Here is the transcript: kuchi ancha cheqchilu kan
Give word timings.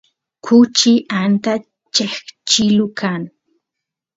kuchi 0.45 0.91
ancha 1.21 1.53
cheqchilu 1.95 2.85
kan 2.99 3.21